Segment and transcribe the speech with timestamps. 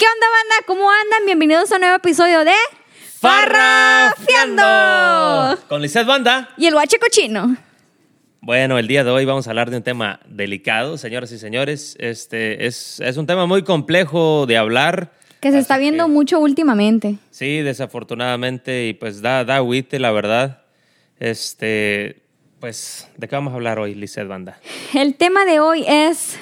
[0.00, 0.54] ¿Qué onda, banda?
[0.66, 1.26] ¿Cómo andan?
[1.26, 2.54] Bienvenidos a un nuevo episodio de
[3.18, 4.64] Farrafiando
[5.68, 6.48] con Lizeth Banda.
[6.56, 7.54] y el guache cochino.
[8.40, 11.98] Bueno, el día de hoy vamos a hablar de un tema delicado, señoras y señores.
[12.00, 15.12] Este es, es un tema muy complejo de hablar.
[15.40, 17.16] Que se está viendo que, mucho últimamente.
[17.30, 20.62] Sí, desafortunadamente, y pues da, da agüite, la verdad.
[21.18, 22.22] Este,
[22.58, 24.58] pues, ¿de qué vamos a hablar hoy, Lizeth Banda?
[24.94, 26.38] El tema de hoy es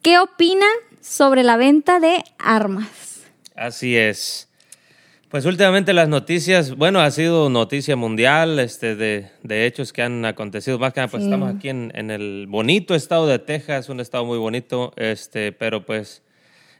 [0.00, 0.72] ¿qué opinan
[1.04, 3.22] sobre la venta de armas?
[3.54, 4.48] Así es.
[5.28, 10.24] Pues últimamente las noticias, bueno, ha sido noticia mundial este, de, de hechos que han
[10.24, 10.78] acontecido.
[10.78, 11.28] Más que nada, pues Sí.
[11.28, 15.84] estamos aquí en, en el bonito estado de Texas, un estado muy bonito, este, pero
[15.84, 16.22] pues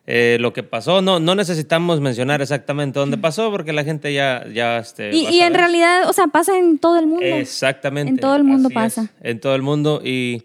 [0.06, 4.44] eh, lo que pasó, no, no necesitamos mencionar exactamente dónde pasó porque la gente ya...
[4.52, 7.24] ya este, Y, y en realidad, o sea, pasa en todo el mundo.
[7.26, 8.10] Exactamente.
[8.10, 9.02] En todo el mundo así pasa.
[9.02, 10.00] es, en todo el mundo.
[10.04, 10.44] Y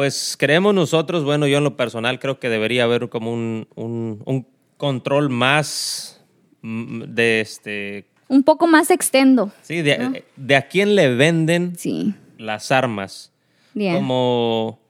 [0.00, 4.22] pues creemos nosotros, bueno, yo en lo personal creo que debería haber como un, un,
[4.24, 4.46] un
[4.78, 6.24] control más
[6.62, 8.06] mm, de este.
[8.28, 9.52] Un poco más extendo.
[9.60, 12.14] Sí, de, de a quién le venden Sí.
[12.38, 13.30] las armas.
[13.74, 13.94] Bien.
[13.94, 14.80] Como.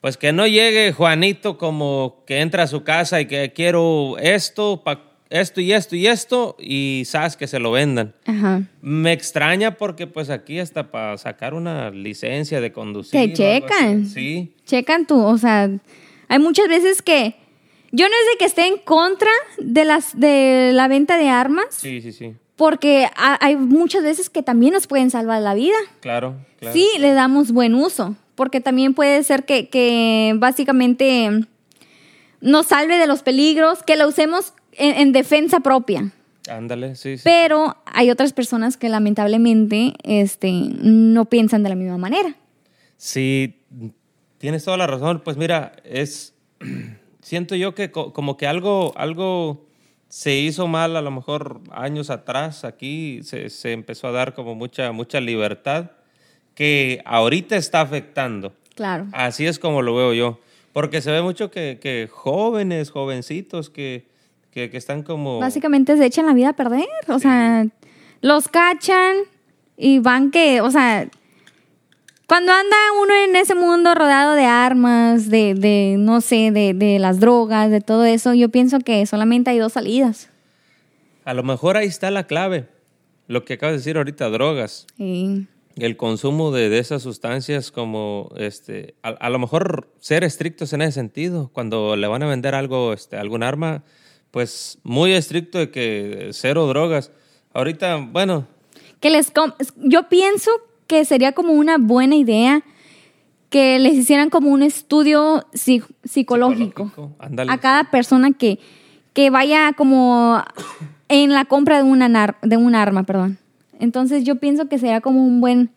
[0.00, 4.82] Pues que no llegue Juanito como que entra a su casa y que quiero esto,
[4.82, 8.14] pa- esto y esto y esto, y sabes que se lo vendan.
[8.26, 8.62] Ajá.
[8.80, 13.20] Me extraña porque pues aquí hasta para sacar una licencia de conducir.
[13.20, 14.06] Te checan.
[14.06, 14.52] Sí.
[14.64, 15.70] Checan tú, o sea,
[16.28, 17.34] hay muchas veces que
[17.92, 21.66] yo no es de que esté en contra de las de la venta de armas,
[21.70, 22.34] Sí, sí, sí.
[22.56, 25.76] porque ha- hay muchas veces que también nos pueden salvar la vida.
[26.00, 26.72] Claro, claro.
[26.74, 31.30] Sí, le damos buen uso, porque también puede ser que, que básicamente
[32.40, 36.12] nos salve de los peligros, que la usemos en, en defensa propia.
[36.48, 37.22] Ándale, sí, sí.
[37.24, 42.36] Pero hay otras personas que lamentablemente este, no piensan de la misma manera.
[42.96, 43.56] Sí,
[44.38, 45.22] tienes toda la razón.
[45.24, 46.34] Pues mira, es.
[47.22, 49.66] Siento yo que co- como que algo, algo
[50.10, 52.64] se hizo mal a lo mejor años atrás.
[52.64, 55.92] Aquí se, se empezó a dar como mucha, mucha libertad
[56.54, 58.52] que ahorita está afectando.
[58.74, 59.06] Claro.
[59.12, 60.38] Así es como lo veo yo.
[60.74, 64.06] Porque se ve mucho que, que jóvenes, jovencitos que,
[64.54, 65.40] que, que están como...
[65.40, 66.86] Básicamente se echan la vida a perder.
[67.08, 67.66] O sea,
[68.20, 69.16] los cachan
[69.76, 71.08] y van que, o sea,
[72.28, 77.00] cuando anda uno en ese mundo rodeado de armas, de, de no sé, de, de
[77.00, 80.30] las drogas, de todo eso, yo pienso que solamente hay dos salidas.
[81.24, 82.68] A lo mejor ahí está la clave.
[83.26, 84.86] Lo que acabas de decir ahorita, drogas.
[84.98, 90.72] Y El consumo de, de esas sustancias como, este, a, a lo mejor ser estrictos
[90.74, 91.50] en ese sentido.
[91.52, 93.82] Cuando le van a vender algo, este, algún arma,
[94.34, 97.12] pues muy estricto de que cero drogas.
[97.52, 98.48] Ahorita, bueno,
[98.98, 100.50] que les com- yo pienso
[100.88, 102.64] que sería como una buena idea
[103.48, 106.90] que les hicieran como un estudio psi- psicológico,
[107.52, 108.58] a cada persona que,
[109.12, 110.42] que vaya como
[111.08, 113.38] en la compra de, una de un arma, perdón.
[113.78, 115.70] Entonces yo pienso que sería como un buen,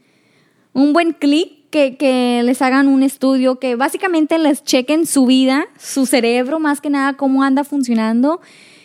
[0.74, 5.66] un buen clic que, que les hagan un estudio, que básicamente les chequen su vida,
[5.78, 8.42] su cerebro, más que nada, cómo anda funcionando.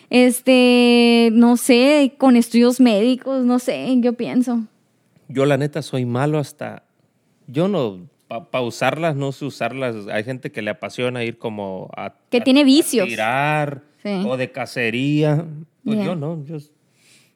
[0.09, 4.61] Este, no sé, con estudios médicos, no sé, yo pienso.
[5.27, 6.83] yo la neta soy malo hasta...
[7.47, 8.07] Yo no...
[8.27, 9.95] Para usarlas, no sé usarlas.
[10.11, 12.13] Hay gente que le apasiona ir como a...
[12.31, 13.07] Que a- tiene a vicios.
[13.07, 14.09] tirar Sí.
[14.27, 15.45] o de cacería.
[15.83, 16.05] Pues Ya.
[16.05, 16.43] yo no.
[16.45, 16.57] Yo,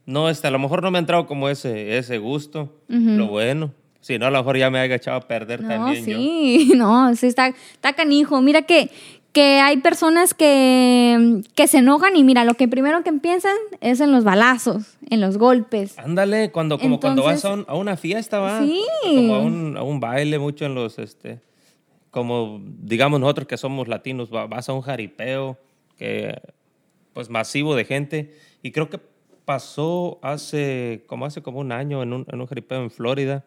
[0.05, 2.73] no, este, a lo mejor no me ha entrado como ese, ese gusto.
[2.87, 3.73] Lo bueno.
[4.07, 6.17] Si no, a lo mejor ya me haya echado a perder No, también yo.
[6.17, 8.41] sí, no, sí está, está canijo.
[8.41, 8.89] Mira que,
[9.33, 13.99] que hay personas que, que se enojan y mira, lo que primero que empiezan es
[13.99, 15.99] en los balazos, en los golpes.
[15.99, 18.61] Ándale, cuando, como cuando vas a, Entonces- un- a una fiesta, va.
[18.61, 18.81] Sí.
[19.03, 21.41] Como a un, a un baile, mucho en los, este,
[22.09, 25.57] como digamos nosotros que somos latinos, va- vas a un jaripeo,
[25.97, 26.33] que,
[27.11, 28.33] pues masivo de gente.
[28.63, 28.99] Y creo que
[29.43, 33.45] pasó hace, como hace como un año en un, en un jaripeo en Florida,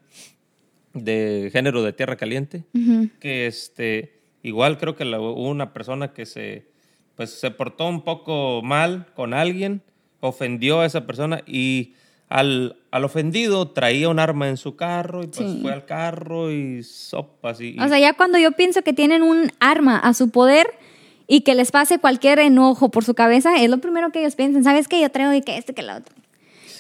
[0.94, 2.64] de género de tierra caliente,
[3.20, 6.66] que este, igual creo que la- hubo una persona que se,
[7.16, 9.82] pues se portó un poco mal con alguien,
[10.20, 11.94] ofendió a esa persona y
[12.28, 15.58] al, al ofendido traía un arma en su carro y pues Sí.
[15.62, 17.70] fue al carro y sopas y...
[17.76, 20.66] y- O sea, ya cuando yo pienso que tienen un arma a su poder
[21.26, 24.64] y que les pase cualquier enojo por su cabeza, es lo primero que ellos piensan.
[24.64, 25.00] ¿Sabes qué?
[25.00, 25.82] Yo traigo y que este, que.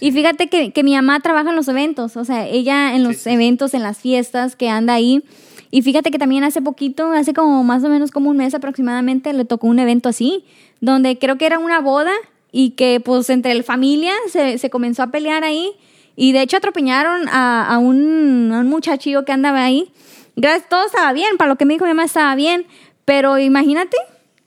[0.00, 3.18] Y fíjate que, que mi mamá trabaja en los eventos, o sea, ella en los
[3.18, 5.22] Sí, eventos, en las fiestas que anda ahí.
[5.70, 9.32] Y fíjate que también hace poquito, hace como más o menos como un mes aproximadamente,
[9.32, 10.44] le tocó un evento así,
[10.80, 12.12] donde creo que era una boda
[12.50, 15.72] y que pues entre la familia se, se comenzó a pelear ahí
[16.16, 19.92] y de hecho atropellaron a, a un, a un muchachillo que andaba ahí.
[20.34, 22.66] Gracias, todo estaba bien, para lo que me dijo mi mamá estaba bien,
[23.04, 23.96] pero imagínate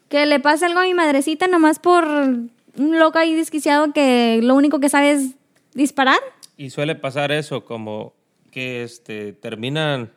[0.10, 4.56] que le pase algo a mi madrecita nomás por un loco ahí desquiciado que lo
[4.56, 5.36] único que sabe es
[5.74, 6.20] disparar.
[6.58, 8.14] Y suele pasar eso, como
[8.52, 10.12] que este, terminan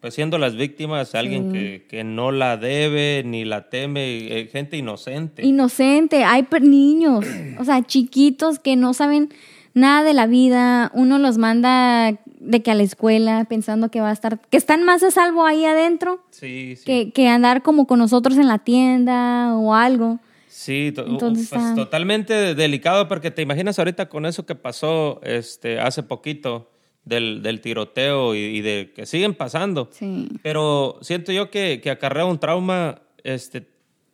[0.00, 4.76] pues, siendo las víctimas alguien que, que no la debe ni la teme, eh, gente
[4.76, 5.44] inocente.
[5.44, 7.26] Inocente, hay niños,
[7.58, 9.30] o sea, chiquitos que no saben
[9.74, 14.10] nada de la vida, uno los manda de que a la escuela pensando que va
[14.10, 16.84] a estar, que están más a salvo ahí adentro sí, sí.
[16.84, 20.20] que, que andar como con nosotros en la tienda o algo.
[20.58, 25.78] Sí, to- Entonces pues, totalmente delicado porque te imaginas ahorita con eso que pasó este,
[25.80, 26.70] hace poquito
[27.04, 29.90] del, del tiroteo y, y de que siguen pasando.
[29.92, 30.28] Sí.
[30.42, 33.02] Pero siento yo que, que acarrea un trauma.
[33.22, 33.68] Este,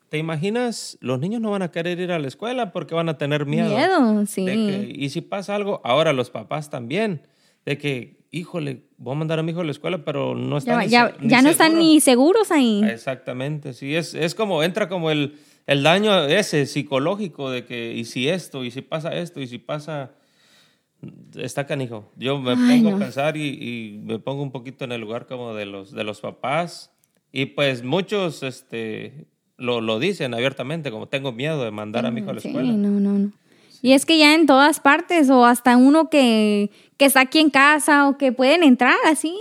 [0.08, 0.98] ¿Te imaginas?
[1.00, 3.76] Los niños no van a querer ir a la escuela porque van a tener miedo.
[3.76, 4.44] Miedo, sí.
[4.44, 7.22] que- y si pasa algo, ahora los papás también.
[7.64, 10.58] De que, híjole, voy a mandar a mi hijo a la escuela, pero no Ya,
[10.58, 11.86] están ni ya- ni ya no están seguros.
[11.86, 12.82] ni seguros ahí.
[12.84, 15.36] Exactamente, sí, es, es como, entra como el,
[15.66, 19.58] el daño ese psicológico de que, y si esto, y si pasa esto, y si
[19.58, 20.12] pasa,
[21.36, 22.10] está canijo.
[22.16, 22.96] Yo me Ay, pongo no.
[22.96, 26.04] a pensar y, y me pongo un poquito en el lugar como de los, de
[26.04, 26.90] los papás,
[27.32, 29.26] y pues muchos este,
[29.56, 32.48] lo, lo dicen abiertamente, como tengo miedo de mandar a mi hijo a la Sí,
[32.48, 32.72] escuela.
[32.72, 33.32] no, no, no.
[33.82, 37.50] Y es que ya en todas partes, o hasta uno que, que está aquí en
[37.50, 39.36] casa, o que pueden entrar así.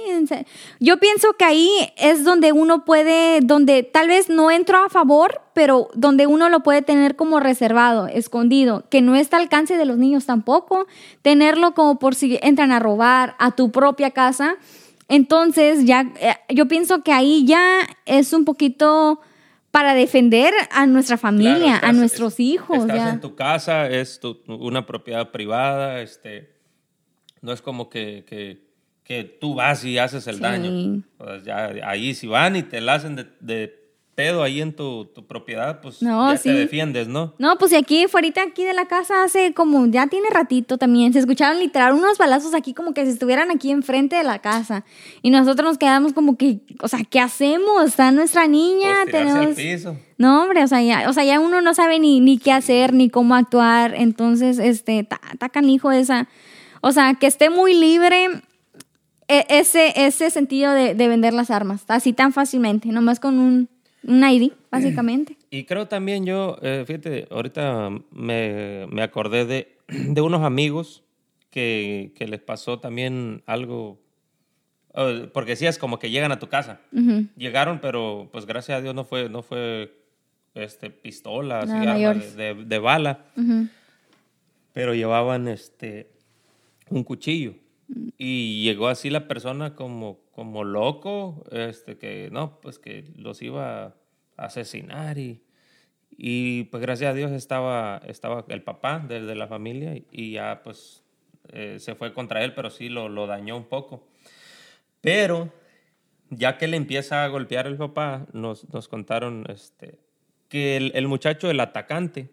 [0.79, 5.41] Yo pienso que ahí es donde uno puede, donde tal vez no entro a favor,
[5.53, 9.85] pero donde uno lo puede tener como reservado, escondido, que no está al alcance de
[9.85, 10.87] los niños tampoco,
[11.21, 14.55] tenerlo como por si entran a robar a tu propia casa.
[15.07, 19.19] Entonces, ya, eh, yo pienso que ahí ya es un poquito
[19.71, 22.77] para defender a nuestra familia, Claro, a nuestros es- hijos.
[22.79, 23.09] Estás ya.
[23.11, 26.53] en tu casa, es tu- una propiedad privada, este,
[27.41, 28.69] no es como que, que,
[29.03, 30.41] que tú vas y haces el Sí.
[30.41, 31.03] daño.
[31.17, 31.41] O sea,
[31.71, 33.80] ya, ahí si van y te la hacen de, de
[34.13, 36.49] pedo ahí en tu, tu propiedad, pues No, ya sí.
[36.49, 37.33] te defiendes, ¿no?
[37.39, 41.13] No, pues y aquí, fuera aquí de la casa, hace como, ya tiene ratito también,
[41.13, 44.83] se escucharon literal unos balazos aquí como que si estuvieran aquí enfrente de la casa.
[45.21, 47.85] Y nosotros nos quedamos como que, o sea, ¿qué hacemos?
[47.85, 49.45] Está nuestra niña, Pues tenemos...
[49.47, 49.97] al piso.
[50.17, 52.93] No, hombre, o sea, ya, o sea, ya uno no sabe ni, ni qué hacer,
[52.93, 53.95] ni cómo actuar.
[53.95, 56.27] Entonces, este, está está canijo esa.
[56.81, 58.25] O sea, que esté muy libre
[59.27, 63.69] e- ese, ese sentido de, de vender las armas, así tan fácilmente, nomás con un,
[64.03, 65.37] un ID, básicamente.
[65.49, 71.03] Y creo también yo, eh, fíjate, ahorita me, me acordé de, de unos amigos
[71.49, 73.99] que, que les pasó también algo,
[74.95, 76.79] eh, porque sí es como que llegan a tu casa.
[77.35, 79.93] Llegaron, pero pues gracias a Dios no fue, no fue
[80.53, 83.25] este, pistolas y armas de, de- de bala,
[84.73, 86.09] pero llevaban este,
[86.89, 87.53] un cuchillo.
[88.17, 93.85] Y llegó así la persona como, como loco, este, que no, pues que los iba
[93.85, 93.95] a
[94.37, 95.43] asesinar y,
[96.11, 100.61] y pues gracias a Dios estaba, estaba el papá de, de la familia y, ya
[100.63, 101.03] pues
[101.49, 104.07] eh, se fue contra él, pero sí lo, lo dañó un poco.
[105.01, 105.51] Pero
[106.29, 109.99] ya que le empieza a golpear el papá, nos, nos contaron este,
[110.47, 112.29] que el, el muchacho, el atacante,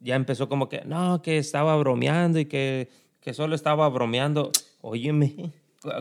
[0.00, 2.88] ya empezó como que, no, que estaba bromeando y que,
[3.22, 4.50] que solo estaba bromeando.
[4.80, 5.52] Óyeme,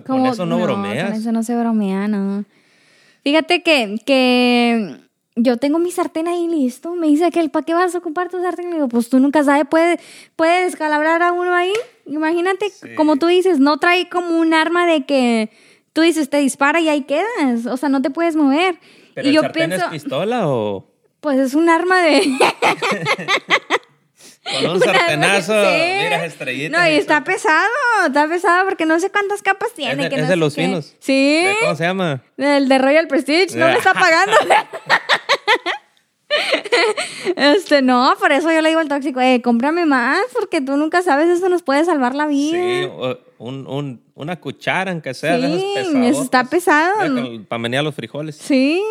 [0.05, 1.11] con eso no, bromeas.
[1.11, 2.43] Con eso no se bromea, no.
[3.23, 4.97] Fíjate que, que
[5.35, 6.95] yo tengo mi sartén ahí listo.
[6.95, 8.69] Me dice que ¿para qué vas a ocupar tu sartén?
[8.69, 9.99] Le digo, pues tú nunca sabes, puede,
[10.35, 11.73] puede descalabrar a uno ahí.
[12.05, 12.95] Imagínate, Sí.
[12.95, 15.51] como tú dices, no trae como un arma de que
[15.93, 17.67] tú dices, te dispara y ahí quedas.
[17.67, 18.79] O sea, no te puedes mover.
[19.13, 20.87] ¿Pero y el yo sartén pienso, es pistola o
[21.19, 22.23] pues es un arma de...
[24.43, 25.81] con un sartenazo Sí.
[26.03, 26.79] miras estrellitas?
[26.81, 27.23] No, y está eso?
[27.25, 27.67] pesado,
[28.07, 30.03] está pesado porque no sé cuántas capas tiene.
[30.03, 30.65] de- que es no de los qué.
[30.65, 30.95] finos.
[30.99, 31.43] Sí.
[31.45, 32.21] ¿De ¿Cómo se llama?
[32.37, 34.37] El de Royal Prestige, no me está pagando.
[37.35, 41.01] este, no, por eso yo le digo al tóxico, eh, cómprame más, porque tú nunca
[41.01, 42.57] sabes, eso nos puede salvar la vida.
[42.57, 42.89] Sí,
[43.37, 45.37] un, un- una cuchara, aunque sea.
[45.37, 46.23] de Sí, esas pesadotas.
[46.23, 47.45] está pesado.
[47.47, 48.35] Para menear los frijoles.
[48.37, 48.81] Sí.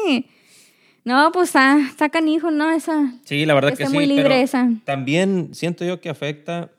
[1.04, 2.70] No, pues está, está canijo, ¿no?
[2.70, 3.12] Esa.
[3.24, 3.96] Sí, la verdad Que que, esté sí.
[3.96, 4.68] muy libre pero esa.
[4.84, 6.70] También siento yo que afecta,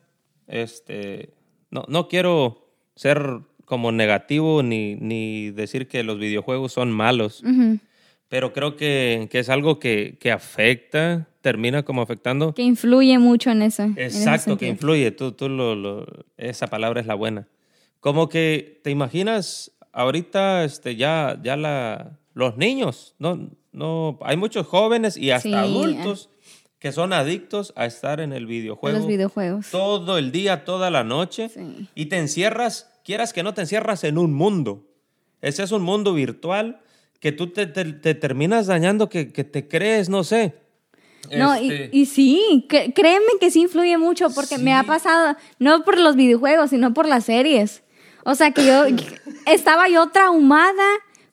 [0.47, 1.33] este,
[1.71, 3.21] no, no quiero ser
[3.65, 7.79] como negativo ni, ni decir que los videojuegos son malos, Ujú.
[8.27, 12.53] pero creo que, que es algo que, que afecta, termina como afectando.
[12.53, 13.83] Que influye mucho en eso.
[13.83, 14.71] en Exacto, que sentido.
[14.71, 16.05] influye, tú, tú lo, lo-
[16.37, 17.47] esa palabra es la buena.
[18.01, 24.67] Como que te imaginas ahorita este, ya, ya la, los niños, no, no, hay muchos
[24.67, 26.29] jóvenes y hasta Sí, adultos
[26.79, 29.67] que son adictos a estar en el En videojuego los videojuegos.
[29.69, 31.87] todo el día, toda la noche Sí.
[31.95, 34.83] y te encierras, quieras que no te encierras en un mundo.
[35.41, 36.81] Ese es un mundo virtual
[37.19, 40.55] que tú te, te- te terminas dañando, que, que te crees, no sé.
[41.37, 45.83] No, y, Este- y sí, créeme que sí influye mucho porque me ha pasado, no
[45.83, 47.83] por los videojuegos, sino por las series.
[48.25, 48.85] O sea que yo
[49.45, 50.87] estaba yo traumada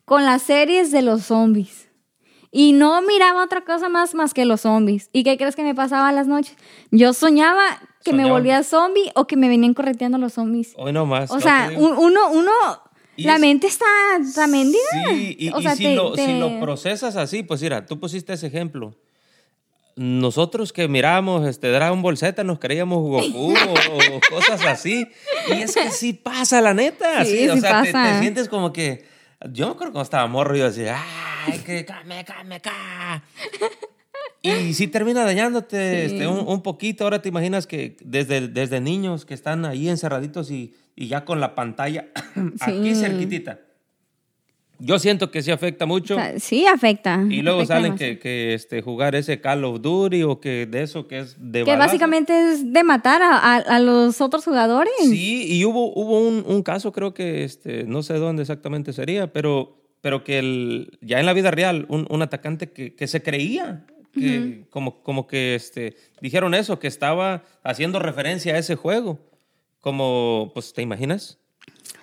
[0.04, 1.88] con las series de los zombies.
[2.50, 5.11] Y no miraba otra cosa más más que los zombies.
[5.12, 6.57] ¿Y qué crees que me pasaba las noches?
[6.90, 7.62] Yo soñaba
[8.05, 10.73] que me volvía zombie o que me venían correteando los zombies.
[10.76, 11.31] Hoy no más.
[11.31, 12.50] O no sea, un- uno, uno,
[13.17, 13.85] Y la es- mente está,
[14.21, 14.78] está mendiga.
[15.11, 18.00] Sí, y, o y sea, si, te- lo, si lo procesas así, pues mira, tú
[18.00, 18.95] pusiste ese ejemplo.
[19.97, 23.52] Nosotros que mirábamos este Dragon Ball Z nos creíamos Goku o,
[24.17, 25.07] o cosas así.
[25.49, 27.25] Y es que sí pasa, la neta.
[27.25, 28.12] Sí, Sí, o sí sea, te, pasa.
[28.14, 29.05] te sientes como que.
[29.52, 30.97] Yo me acuerdo cuando estaba morro, yo decía,
[31.52, 32.25] ¡ay, que came,
[32.61, 33.23] ca!
[34.40, 36.14] Y sí termina dañándote Sí.
[36.14, 37.05] este, un, un poquito.
[37.05, 41.40] Ahora te imaginas que desde, desde niños que están ahí encerraditos y, y ya con
[41.40, 42.09] la pantalla
[42.61, 43.00] aquí Sí.
[43.00, 43.61] cerquitita.
[44.81, 46.14] Yo siento que sí afecta mucho.
[46.14, 47.21] o sea, sí afecta.
[47.28, 50.83] y luego afecta salen que, que este, jugar ese Call of Duty o que de
[50.83, 51.87] eso que es de Que balazo.
[51.88, 54.93] básicamente es de matar a, a- a los otros jugadores.
[55.02, 59.33] Sí, y hubo, hubo un, un caso, creo que este, no sé dónde exactamente sería,
[59.33, 63.23] pero, pero que el, ya en la vida real, un, un atacante que, que se
[63.23, 69.21] creía, que como, como que este, dijeron eso, que estaba haciendo referencia a ese juego.
[69.81, 71.38] Como, pues, ¿te imaginas?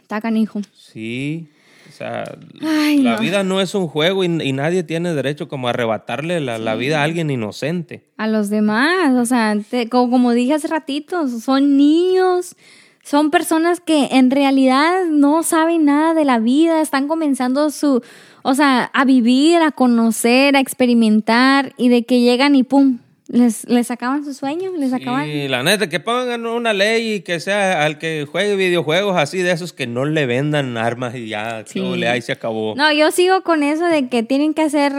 [0.02, 0.62] Está canijo.
[0.74, 1.50] Sí.
[1.90, 2.24] O sea,
[2.62, 3.20] Ay, la no.
[3.22, 6.75] vida no es un juego y, y nadie tiene derecho como a arrebatarle la, la
[6.75, 8.10] vida a alguien inocente.
[8.18, 12.56] A los demás, o sea, te- como, como dije hace ratito, son niños,
[13.05, 18.01] son personas que en realidad no saben nada de la vida, están comenzando su,
[18.41, 22.97] o sea, a vivir, a conocer, a experimentar y de que llegan y pum,
[23.27, 25.29] les, les acaban su sueño, les acaban.
[25.29, 29.38] Y la neta, que pongan una ley y que sea al que juegue videojuegos así
[29.38, 31.79] de esos que no le vendan armas y ya, Sí.
[31.81, 32.74] ole, ahí se acabó.
[32.75, 34.93] No, yo sigo con eso de que tienen que hacer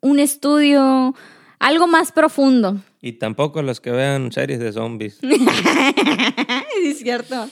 [0.00, 1.14] un estudio,
[1.62, 2.76] algo más profundo.
[3.00, 5.18] Y tampoco los que vean series de zombies.
[6.84, 7.48] es cierto.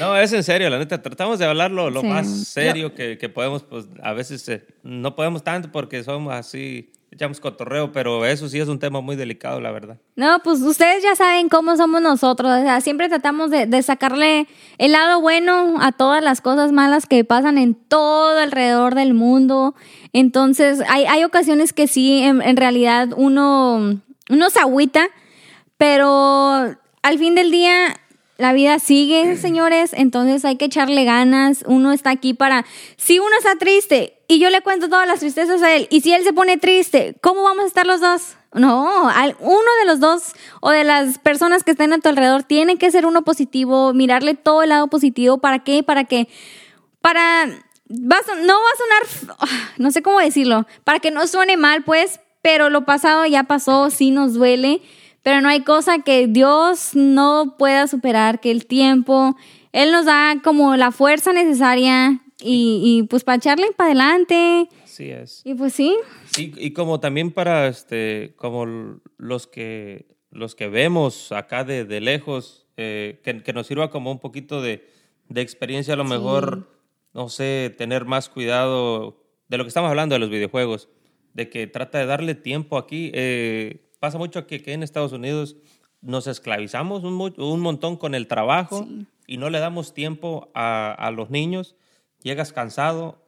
[0.00, 2.06] No, es en serio, la neta, tratamos de hablar lo, lo Sí.
[2.06, 6.90] más serio que, que podemos, pues a veces eh, no podemos tanto porque somos así,
[7.14, 9.98] echamos cotorreo, pero eso sí es un tema muy delicado, la verdad.
[10.16, 12.50] No, pues ustedes ya saben cómo somos nosotros.
[12.50, 17.06] O sea, siempre tratamos de, de sacarle el lado bueno a todas las cosas malas
[17.06, 19.74] que pasan en todo alrededor del mundo.
[20.12, 25.08] Entonces, hay, hay ocasiones que sí, en, realidad uno, uno se agüita,
[25.76, 28.00] pero al fin del día
[28.38, 31.64] la vida sigue, señores, entonces hay que echarle ganas.
[31.66, 32.64] Uno está aquí para,
[32.96, 36.12] si uno está triste y yo le cuento todas las tristezas a él, y si
[36.12, 38.36] él se pone triste, ¿cómo vamos a estar los dos?
[38.54, 42.78] No, uno de los dos o de las personas que estén a tu alrededor tiene
[42.78, 45.38] que ser uno positivo, mirarle todo el lado positivo.
[45.38, 45.82] ¿Para qué?
[45.82, 46.28] Para que,
[47.00, 47.46] para,
[47.90, 51.56] va a no va a sonar, ah, no sé cómo decirlo, para que no suene
[51.56, 54.82] mal, pues, pero lo pasado ya pasó, sí nos duele,
[55.24, 59.36] pero no hay cosa que Dios no pueda superar, que el tiempo,
[59.72, 64.68] Él nos da como la fuerza necesaria y, y pues para echarle para adelante.
[64.84, 65.42] Así es.
[65.44, 65.96] Y pues sí,
[66.32, 72.00] Sí, y como también para este, como los que los que vemos acá de, de
[72.00, 74.84] lejos, eh, que, que nos sirva como un poquito de,
[75.28, 76.68] de experiencia, a lo mejor,
[77.12, 80.88] no sé, tener más cuidado de lo que estamos hablando de los videojuegos,
[81.34, 83.12] de que trata de darle tiempo aquí.
[83.14, 85.56] eh, pasa mucho que, que en Estados Unidos
[86.02, 88.86] nos esclavizamos un, un montón con el trabajo
[89.28, 91.76] y no le damos tiempo a, a los niños.
[92.24, 93.22] Llegas cansado,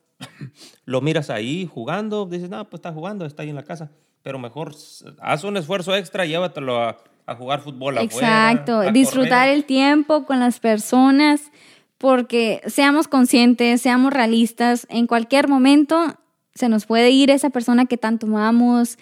[0.85, 3.91] lo miras ahí jugando, dices, no, pues está jugando, está ahí en la casa.
[4.23, 4.75] Pero mejor
[5.21, 8.51] haz un esfuerzo extra y llévatelo a, a jugar fútbol afuera.
[8.51, 9.55] exacto, a disfrutar correr.
[9.55, 11.53] el tiempo con las personas,
[11.99, 16.17] porque seamos conscientes, seamos realistas, en cualquier momento
[16.55, 18.99] se nos puede ir esa persona que tanto amamos.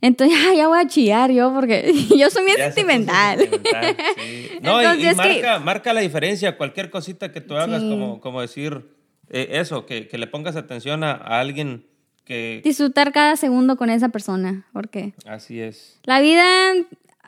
[0.00, 3.38] Entonces, ya, ya voy a chillar yo porque yo soy bien Ya sentimental.
[3.38, 4.48] sentimental, sí.
[4.62, 6.56] No, y- y, Entonces, es que- marca, marca la diferencia.
[6.56, 7.90] Cualquier cosita que tú hagas, Sí.
[7.90, 8.88] como, como decir
[9.30, 11.86] eh, eso, que, que le pongas atención a, a alguien
[12.24, 12.60] que...
[12.64, 16.00] Disfrutar cada segundo con esa persona, porque Así es.
[16.04, 16.44] la vida,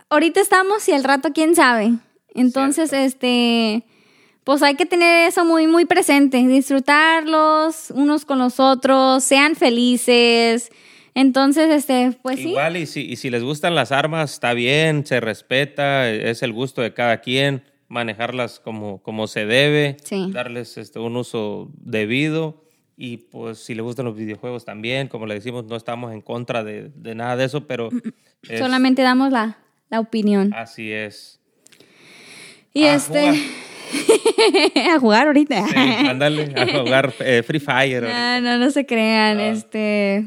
[0.08, 1.92] ahorita estamos y al rato quién sabe.
[2.34, 3.84] Entonces, este,
[4.44, 10.70] pues hay que tener eso muy, muy presente, disfrutarlos unos con los otros, sean felices.
[11.14, 12.50] Entonces, este, pues sí.
[12.50, 16.52] Igual, y si, y si les gustan las armas, está bien, se respeta, es el
[16.52, 20.30] gusto de cada quien, manejarlas como, como se debe, Sí.
[20.32, 22.64] darles este, un uso debido.
[22.96, 26.64] Y pues si les gustan los videojuegos también, como le decimos, no estamos en contra
[26.64, 27.90] de, de nada de eso, pero
[28.48, 29.58] es- Solamente damos la,
[29.90, 30.52] la opinión.
[30.54, 31.40] así es.
[32.72, 33.28] Y a este,
[34.94, 35.66] a jugar ahorita.
[35.68, 38.04] Sí, ándale, a jugar eh, Free Fire.
[38.04, 38.40] ahorita.
[38.40, 39.38] No, no, no se crean.
[39.38, 39.48] Ah.
[39.48, 40.24] Este,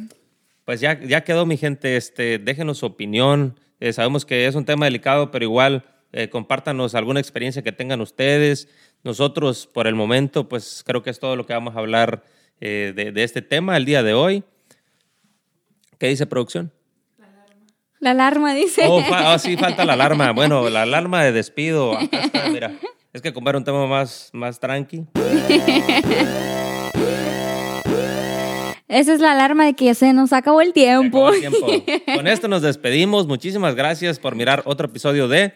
[0.65, 3.59] pues ya, ya quedó mi gente, este, déjenos su opinión.
[3.79, 8.01] Eh, sabemos que es un tema delicado, pero igual eh, compártanos alguna experiencia que tengan
[8.01, 8.67] ustedes.
[9.03, 12.23] Nosotros, por el momento, pues creo que es todo lo que vamos a hablar
[12.61, 14.43] eh, de, de este tema el día de hoy.
[15.97, 16.71] ¿Qué dice producción?
[17.99, 18.83] La alarma dice.
[18.87, 20.31] Oh, fa- oh, sí, falta la alarma.
[20.31, 21.97] Bueno, la alarma de despido.
[21.97, 22.71] Acá está, mira.
[23.11, 25.05] Es que como era un tema más, más tranqui.
[28.87, 31.27] Esa es la alarma de que se nos acabó el tiempo.
[31.27, 32.05] acabó el tiempo.
[32.15, 33.27] Con esto nos despedimos.
[33.27, 35.53] Muchísimas gracias por mirar otro episodio de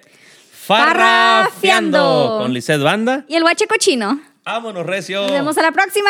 [0.65, 2.37] Farrafiando.
[2.41, 3.25] con Lizeth Banda.
[3.27, 4.19] y el guache cochino.
[4.45, 5.21] Vámonos, Recio.
[5.21, 6.09] Nos vemos a la próxima.